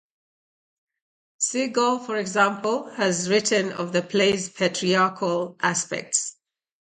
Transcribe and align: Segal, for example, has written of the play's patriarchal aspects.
Segal, 1.39 2.03
for 2.03 2.15
example, 2.15 2.89
has 2.95 3.29
written 3.29 3.71
of 3.73 3.93
the 3.93 4.01
play's 4.01 4.49
patriarchal 4.49 5.55
aspects. 5.61 6.37